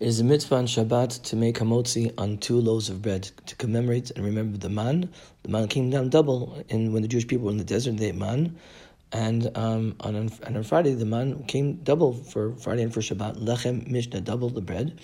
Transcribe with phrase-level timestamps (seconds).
[0.00, 3.54] It is a mitzvah on Shabbat to make hamotzi on two loaves of bread to
[3.54, 5.08] commemorate and remember the man.
[5.44, 8.08] The man came down double, and when the Jewish people were in the desert, they
[8.08, 8.56] ate man.
[9.12, 13.36] And um, on and on Friday, the man came double for Friday and for Shabbat.
[13.36, 14.98] Lechem Mishnah, double the bread.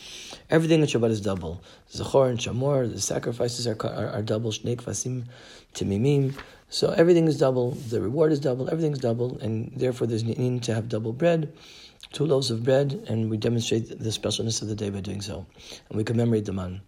[0.50, 1.62] Everything on Shabbat is double.
[1.92, 4.50] Zachor and Shamor, the sacrifices are, are, are double.
[4.50, 5.22] Shnei Kvasim,
[5.72, 6.34] Timimim.
[6.70, 7.72] So everything is double.
[7.72, 8.70] The reward is double.
[8.70, 11.52] Everything is double, and therefore there's need to have double bread
[12.12, 15.46] two loaves of bread, and we demonstrate the specialness of the day by doing so.
[15.88, 16.80] And we commemorate the man.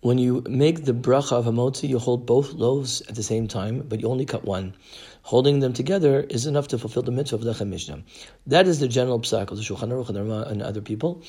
[0.00, 3.84] When you make the bracha of hamotzi, you hold both loaves at the same time,
[3.88, 4.74] but you only cut one.
[5.22, 8.02] Holding them together is enough to fulfill the mitzvah of lechem mishnah.
[8.46, 11.22] That is the general psak of the Shulchan Aruch and, and other people.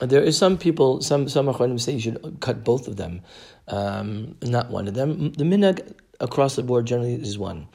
[0.00, 3.22] There is some people, some some achronim say you should cut both of them,
[3.68, 5.32] um, not one of them.
[5.32, 7.68] The minhag across the board generally is one.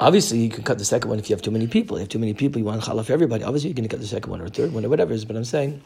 [0.00, 1.96] Obviously, you can cut the second one if you have too many people.
[1.96, 3.44] If you have too many people, you want challah for everybody.
[3.44, 5.24] Obviously, you're going to cut the second one or third one or whatever it is.
[5.24, 5.82] But I'm saying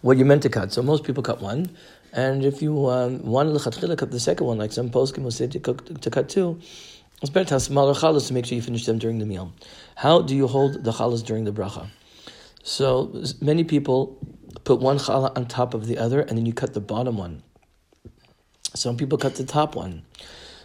[0.00, 0.72] what you're meant to cut.
[0.72, 1.70] So most people cut one,
[2.12, 5.46] and if you um, want to cut the second one, like some poskim will say
[5.46, 6.60] to, cook, to cut two,
[7.20, 9.52] it's better to have smaller challahs to make sure you finish them during the meal.
[9.94, 11.88] How do you hold the challahs during the bracha?
[12.64, 14.18] So many people
[14.64, 17.42] put one challah on top of the other, and then you cut the bottom one.
[18.74, 20.02] Some people cut the top one.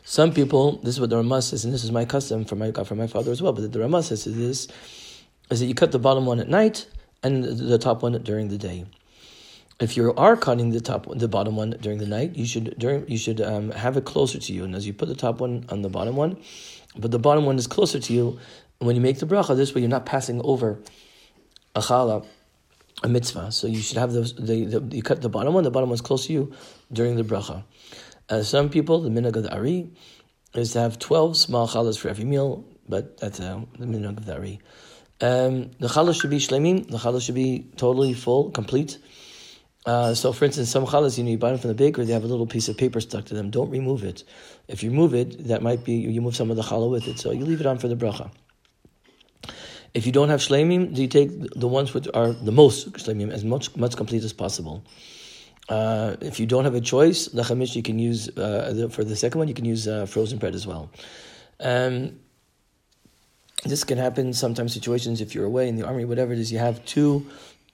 [0.03, 2.71] Some people, this is what the Ramah says, and this is my custom from my
[2.71, 3.51] for my father as well.
[3.51, 4.67] But the Ramah says is this:
[5.49, 6.87] is that you cut the bottom one at night
[7.23, 8.85] and the top one during the day.
[9.79, 13.07] If you are cutting the top, the bottom one during the night, you should during
[13.09, 14.63] you should um, have it closer to you.
[14.63, 16.37] And as you put the top one on the bottom one,
[16.97, 18.39] but the bottom one is closer to you.
[18.79, 20.79] When you make the bracha, this way you're not passing over
[21.75, 22.25] a challah,
[23.03, 23.51] a mitzvah.
[23.51, 24.33] So you should have those.
[24.35, 25.63] The, the, you cut the bottom one.
[25.63, 26.53] The bottom one's close to you
[26.91, 27.63] during the bracha.
[28.29, 29.89] Uh, some people, the minhag of the Ari,
[30.53, 34.25] is to have 12 small challahs for every meal, but that's uh, the minhag of
[34.25, 34.59] the Ari.
[35.21, 38.97] Um, the challahs should be shlemim, the challahs should be totally full, complete.
[39.85, 42.11] Uh, so, for instance, some challahs, you know, you buy them from the baker, they
[42.11, 43.49] have a little piece of paper stuck to them.
[43.49, 44.25] Don't remove it.
[44.67, 47.19] If you remove it, that might be, you move some of the challah with it.
[47.19, 48.29] So you leave it on for the bracha.
[49.93, 53.43] If you don't have shlemim, you take the ones which are the most shlemim, as
[53.43, 54.83] much, much complete as possible.
[55.69, 59.39] Uh, if you don't have a choice, lachamish you can use uh, for the second
[59.39, 59.47] one.
[59.47, 60.89] You can use uh, frozen bread as well.
[61.59, 62.19] Um,
[63.65, 64.73] this can happen sometimes.
[64.73, 67.25] Situations if you're away in the army, whatever it is, you have two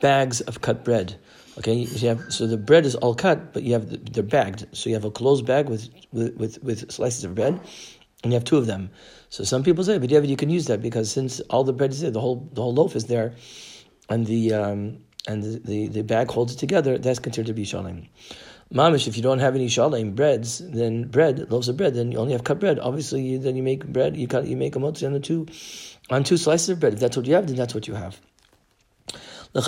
[0.01, 1.15] bags of cut bread.
[1.59, 4.65] Okay, have so the bread is all cut, but you have they're bagged.
[4.71, 7.59] So you have a closed bag with with with, with slices of bread,
[8.23, 8.89] and you have two of them.
[9.29, 12.01] So some people say, b'dieved, you can use that because since all the bread is
[12.01, 13.33] there, the whole the whole loaf is there,
[14.09, 14.97] and the um,
[15.27, 18.07] and the, the, the, bag holds it together, that's considered to be shalem.
[18.73, 22.17] Mamish, if you don't have any shalem breads, then bread, loaves of bread, then you
[22.17, 22.79] only have cut bread.
[22.79, 25.47] Obviously, you, then you make bread, you cut, you make a motzi on the two,
[26.09, 26.93] on two slices of bread.
[26.93, 28.19] If that's what you have, then that's what you have.
[29.55, 29.65] If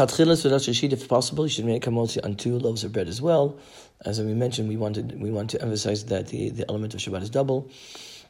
[1.07, 3.59] possible, you should make a motzi on two loaves of bread as well.
[4.03, 7.21] As we mentioned, we wanted we want to emphasize that the, the element of Shabbat
[7.21, 7.69] is double.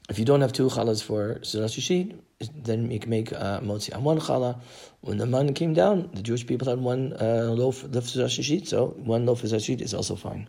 [0.07, 2.19] If you don't have two challahs for Shlishit,
[2.63, 4.61] then you can make uh, motzi on one challah.
[5.01, 8.87] When the man came down, the Jewish people had one uh, loaf of Shlishit, so
[8.97, 10.47] one loaf of Shlishit is also fine.